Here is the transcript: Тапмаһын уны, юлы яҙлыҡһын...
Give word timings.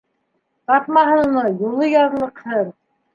Тапмаһын 0.69 1.21
уны, 1.39 1.43
юлы 1.67 1.91
яҙлыҡһын... 1.91 2.73